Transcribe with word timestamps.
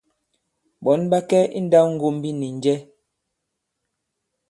Ɓɔ̌n 0.83 1.01
ɓa 1.11 1.19
kɛ 1.29 1.39
i 1.57 1.59
nndāwŋgombi 1.65 2.29
nì 2.39 2.47
njɛ? 2.57 2.75